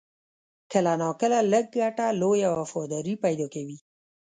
[0.71, 3.77] کله ناکله لږ ګټه، لویه وفاداري پیدا کوي.